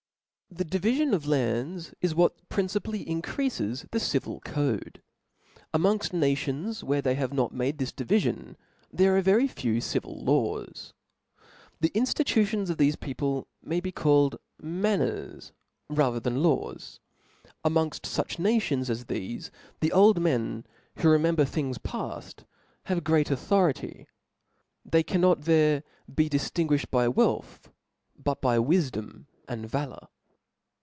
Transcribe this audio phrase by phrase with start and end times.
[0.53, 4.99] 'Tp H E divifion of lands ia what principally ■■" increafes the civil cods.
[5.73, 8.57] Amongfl nations tvhere they have not made this divifion,
[8.91, 10.91] there are very few civil laws.
[11.79, 15.53] The iKftitutions of thefc people may be called planners
[15.87, 16.99] rather than laws.
[17.63, 20.65] Arnongft fuch nations as thefe, the old men,
[20.97, 22.43] who remember things paft,
[22.87, 24.05] have great authority j
[24.83, 25.83] they cannot there
[26.13, 27.71] be diftinguiflied by wealth,
[28.21, 30.09] buc by wifdom and valour.